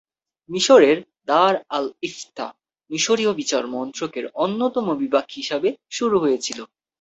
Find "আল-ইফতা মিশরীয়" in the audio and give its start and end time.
1.69-3.31